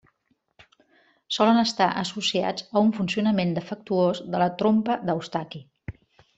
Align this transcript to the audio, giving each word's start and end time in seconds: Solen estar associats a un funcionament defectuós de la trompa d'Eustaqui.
Solen 1.35 1.59
estar 1.63 1.89
associats 2.05 2.67
a 2.75 2.83
un 2.87 2.91
funcionament 3.01 3.55
defectuós 3.61 4.25
de 4.33 4.45
la 4.45 4.51
trompa 4.63 5.01
d'Eustaqui. 5.07 5.67